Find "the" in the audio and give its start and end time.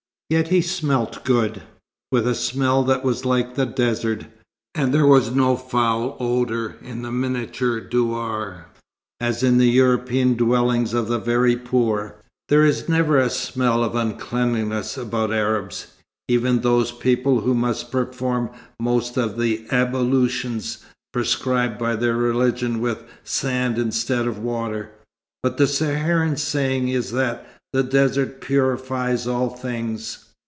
3.55-3.65, 7.01-7.11, 11.09-11.19, 19.37-19.65, 25.57-25.67, 27.73-27.83